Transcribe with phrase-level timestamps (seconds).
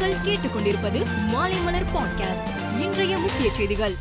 [0.00, 3.94] நீங்கள் கேட்டுக்கொண்டிருப்பது மாலைமலர் பாட்காஸ்ட் இன்றைய முக்கிய செய்திகள்.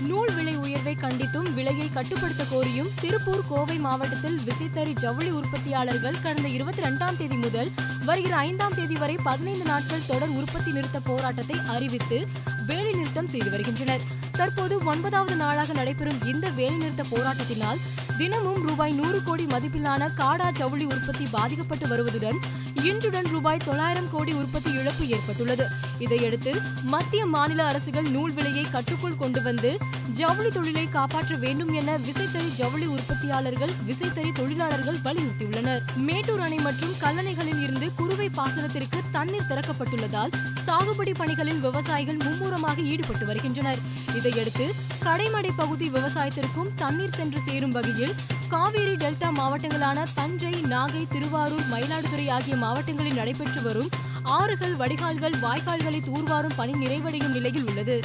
[0.00, 6.82] நூல் விலை உயர்வை கண்டித்தும் விலையை கட்டுப்படுத்த கோரியும் திருப்பூர் கோவை மாவட்டத்தில் விசைத்தறி ஜவுளி உற்பத்தியாளர்கள் கடந்த இருபத்தி
[6.82, 7.70] ரெண்டாம் தேதி முதல்
[8.04, 12.28] வருகிற ஐந்தாம் தேதி வரை பதினைந்து நாட்கள் தொடர் உற்பத்தி நிறுத்த போராட்டத்தை அறிவித்து
[12.66, 14.00] வேலை நிறுத்தம் செய்து வருகின்றனர்.
[14.32, 17.78] தற்போது ஒன்பதாவது நாளாக நடைபெறும் இந்த வேலைநிறுத்த போராட்டத்தினால்
[18.18, 22.38] தினமும் ரூபாய் நூறு கோடி மதிப்பிலான காடா ஜவுளி உற்பத்தி பாதிக்கப்பட்டு வருவதுடன்
[22.84, 25.66] இன்றுடன் ரூபாய் தொள்ளாயிரம் கோடி உற்பத்தி இழப்பு ஏற்பட்டுள்ளது.
[25.98, 29.78] இதையடுத்து மத்திய மாநில அரசுகள் நூல் விலையை கட்டுக்குள் கொண்டு வந்து
[30.12, 35.80] ஜவுளி தொழிலை காப்பாற்ற வேண்டும் என விசைத்தறி ஜவுளி உற்பத்தியாளர்கள் விசைத்தறி தொழிலாளர்கள் வலியுறுத்தியுள்ளனர்.
[35.96, 40.30] மேட்டூர் அணை மற்றும் கல்லணைகளில் இருந்து குறுவை பாசனத்திற்கு தண்ணீர் திறக்கப்பட்டுள்ளதால்
[40.66, 43.78] சாகுபடி பணிகளில் விவசாயிகள் மும்முரமாக ஈடுபட்டு வருகின்றனர்.
[44.14, 48.14] இதையடுத்து கடைமடை பகுதி விவசாயத்திற்கும் தண்ணீர் சென்று சேரும் வகையில்
[48.48, 53.90] காவேரி டெல்டா மாவட்டங்களான தஞ்சை நாகை திருவாரூர் மயிலாடுதுறை ஆகிய மாவட்டங்களில் நடைபெற்று வரும்
[54.36, 57.96] ஆறுகள் வடிகால்கள் வாய்க்கால்களை தூர்வாரும் பணி நிறைவடையும் நிலையில் உள்ளது.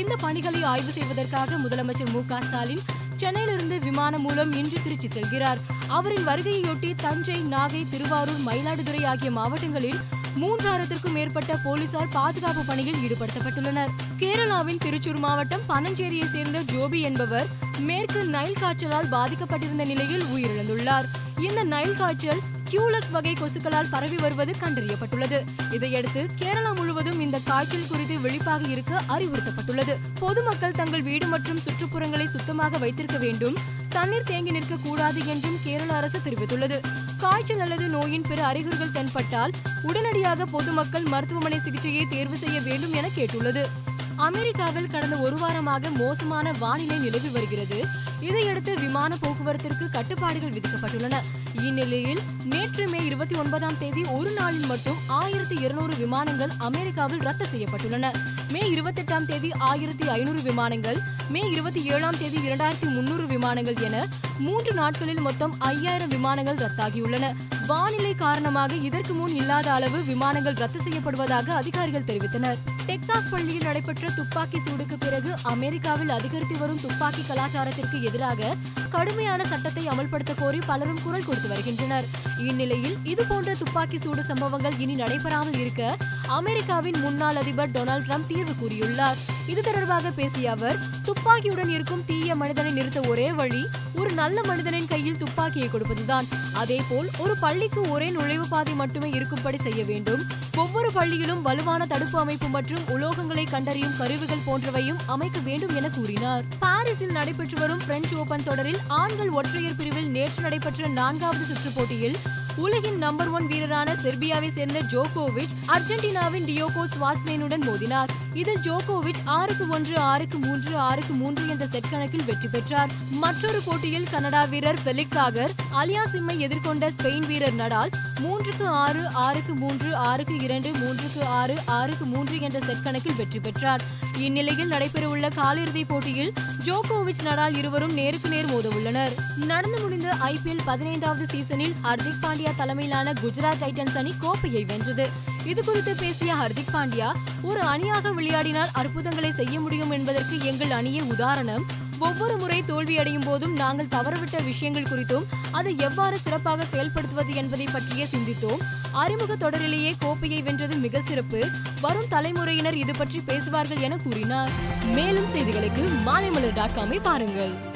[0.00, 2.84] இந்த பணிகளை ஆய்வு செய்வதற்காக முதலமைச்சர் மு க ஸ்டாலின்
[3.16, 5.62] சென்னையிலிருந்து விமானம் மூலம் இன்று திருச்சி செல்கிறார்.
[5.96, 10.00] அவரின் வருகையொட்டி தஞ்சை நாகை திருவாரூர் மயிலாடுதுறை ஆகிய மாவட்டங்களில்
[10.42, 13.92] மூன்றாயிரத்திற்கும் மேற்பட்ட போலீசார் பாதுகாப்பு பணியில் ஈடுபடுத்தப்பட்டுள்ளனர்.
[14.22, 17.50] கேரளாவின் திருச்சூர் மாவட்டம் பனஞ்சேரியை சேர்ந்த ஜோபி என்பவர்
[17.90, 21.08] மேற்கு நைல் காய்ச்சலால் பாதிக்கப்பட்டிருந்த நிலையில் உயிரிழந்துள்ளார்.
[21.48, 25.38] இந்த நைல் காய்ச்சல் கியூலக்ஸ் வகை கொசுக்களால் பரவி வருவது கண்டறியப்பட்டுள்ளது.
[25.72, 29.94] இதையடுத்து கேரளா முழுவதும் இந்த காய்ச்சல் குறித்து விழிப்பாக இருக்க அறிவுறுத்தப்பட்டுள்ளது.
[30.14, 33.56] பொதுமக்கள் தங்கள் வீடு மற்றும் சுற்றுப்புறங்களை சுத்தமாக வைத்திருக்க வேண்டும்.
[33.88, 36.80] தண்ணீர் தேங்கி நிற்க கூடாது என்றும் கேரள அரசு தெரிவித்துள்ளது.
[37.18, 43.68] காய்ச்சல் அல்லது நோயின் பிற அறிகுறிகள் தென்பட்டால் உடனடியாக பொதுமக்கள் மருத்துவமனை சிகிச்சையை தேர்வு செய்ய வேண்டும் என கேட்டுள்ளது.
[44.16, 47.84] அமெரிக்காவில் கடந்த ஒரு வாரமாக மோசமான வானிலை நிலவி வருகிறது.
[48.20, 51.16] இதையடுத்து விமான போக்குவரத்திற்கு கட்டுப்பாடுகள் விதிக்கப்பட்டுள்ளன.
[51.54, 58.10] இந்நிலையில் நேற்று மே இருபத்தி ஒன்பதாம் தேதி ஒரு நாளில் மட்டும் ஆயிரத்தி இருநூறு விமானங்கள் அமெரிக்காவில் ரத்து செய்யப்பட்டுள்ளன.
[58.52, 64.06] மே இருபத்தெட்டாம் தேதி ஆயிரத்தி ஐநூறு விமானங்கள் மே இருபத்தி ஏழாம் தேதி இரண்டாயிரத்தி முன்னூறு விமானங்கள் என
[64.38, 67.34] மூன்று நாட்களில் மொத்தம் ஐயாயிரம் விமானங்கள் ரத்தாகியுள்ளன.
[67.66, 72.58] வானிலை காரணமாக இதற்கு முன் இல்லாத அளவு விமானங்கள் ரத்து செய்யப்படுவதாக அதிகாரிகள் தெரிவித்தனர்.
[72.86, 78.56] டெக்சாஸ் பள்ளியில் நடைபெற்ற துப்பாக்கி சூடுக்கு பிறகு அமெரிக்காவில் அதிகரித்து வரும் துப்பாக்கி கலாச்சாரத்திற்கு எதிராக
[78.90, 82.08] கடுமையான சட்டத்தை அமல்படுத்த கோரி பலரும் குரல் கொடுத்து வருகின்றனர்.
[82.38, 85.96] இந்நிலையில் இதுபோன்ற துப்பாக்கி சூடு சம்பவங்கள் இனி நடைபெறாமல் இருக்க
[86.38, 89.18] அமெரிக்காவின் முன்னாள் அதிபர் டொனால்ட் ட்ரம்ப் தீர்வு கூறியுள்ளார்.
[89.46, 93.62] இது தொடர்பாக பேசிய அவர் துப்பாக்கியுடன் இருக்கும் தீய மனிதனை நிறுத்த ஒரே வழி
[93.94, 96.26] ஒரு நல்ல மனிதனின் கையில் துப்பாக்கியை கொடுப்பதுதான்.
[96.52, 100.22] அதேபோல் ஒரு பள்ளிக்கு ஒரே நுழைவு பாதை மட்டுமே இருக்கும்படி செய்ய வேண்டும்.
[100.56, 106.44] ஒவ்வொரு பள்ளியிலும் வலுவான தடுப்பு அமைப்பு மற்றும் உலோகங்களை கண்டறியும் கருவிகள் போன்றவையும் அமைக்க வேண்டும் என கூறினார்.
[106.58, 112.16] பாரிஸில் நடைபெற்று வரும் பிரெஞ்சு ஓபன் தொடரில் ஆண்கள் ஒற்றையர் பிரிவில் நேற்று நடைபெற்ற நான்காவது சுற்று போட்டியில்
[112.56, 118.08] உலகின் நம்பர் ஒன் வீரரான செர்பியாவை சேர்ந்த ஜோகோவிச் அர்ஜென்டினாவின் டியோகோ ஸ்வாட்ஸ்மேனுடன் மோதினார்.
[118.34, 122.90] இதில் ஜோகோவிச் ஆறுக்கு ஒன்று ஆறுக்கு மூன்று ஆறுக்கு மூன்று என்ற செட் கணக்கில் வெற்றி பெற்றார்.
[123.10, 129.96] மற்றொரு போட்டியில் கனடா வீரர் பெலிக்ஸ் ஆகர் அலியாசிம்மை எதிர்கொண்ட ஸ்பெயின் வீரர் நடால் மூன்றுக்கு ஆறு ஆறுக்கு மூன்று
[129.96, 133.80] ஆறுக்கு இரண்டு மூன்றுக்கு ஆறு ஆறுக்கு மூன்று என்ற செட் கணக்கில் வெற்றி பெற்றார்.
[134.18, 136.32] இந்நிலையில் நடைபெறவுள்ள காலிறுதிப் போட்டியில்
[136.64, 143.12] ஜோகோவிச் நடால் இருவரும் நேருக்கு நேர் மோத உள்ளனர் நடந்து முடிந்த ஐபிஎல் பதினைந்தாவது சீசனில் ஹர்திக் பாண்டியா தலைமையிலான
[143.12, 145.08] குஜராத் டைட்டன்ஸ் அணி கோப்பையை வென்றது.
[145.44, 147.12] இது குறித்து பேசிய ஹர்திக் பாண்டியா
[147.42, 151.64] ஒரு அணியாக விளையாடினால் அற்புதங்களை செய்ய முடியும் என்பதற்கு எங்கள் அணியே உதாரணம்.
[151.98, 158.62] ஒவ்வொரு முறை தோல்வியடையும் போதும் நாங்கள் தவறவிட்ட விஷயங்கள் குறித்தும் அதை எவ்வாறு சிறப்பாக செயல்படுத்துவது என்பதை பற்றியே சிந்தித்தோம்.
[158.92, 161.48] அறிமுக தொடரிலேயே கோப்பையை வென்றது மிக சிறப்பு.
[161.80, 164.50] வரும் தலைமுறையினர் இது பற்றி பேசுவார்கள் என கூறினார்.
[164.94, 167.70] மேலும் செய்திகளுக்கு மாலைமலர் டாட் காமை பாருங்கள்.